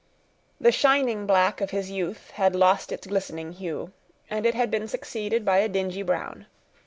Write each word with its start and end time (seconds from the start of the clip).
The 0.59 0.71
shining 0.71 1.27
black 1.27 1.61
of 1.61 1.69
his 1.69 1.91
youth 1.91 2.31
had 2.31 2.55
lost 2.55 2.91
its 2.91 3.05
glistening 3.05 3.51
hue, 3.51 3.91
and 4.31 4.47
it 4.47 4.55
had 4.55 4.71
been 4.71 4.87
succeeded 4.87 5.45
by 5.45 5.59
a 5.59 5.69
dingy 5.69 6.01
brown. 6.01 6.47